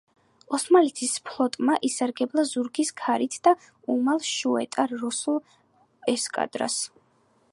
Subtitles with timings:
[0.57, 3.53] ოსმალეთის ფლოტმა ისარგებლა ზურგის ქარით და
[3.97, 5.39] უმალ შეუტია რუსულ
[6.17, 6.83] ესკადრას.